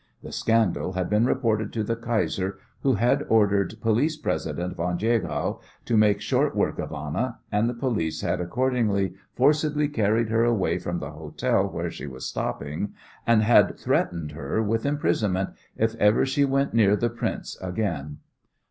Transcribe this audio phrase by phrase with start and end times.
[0.23, 5.59] The scandal had been reported to the Kaiser, who had ordered Police President von Jagow
[5.85, 10.79] to make short work of Anna, and the police had accordingly forcibly carried her away
[10.79, 12.93] from the hotel where she was stopping,
[13.27, 18.17] and had threatened her with imprisonment if ever she went near the prince again.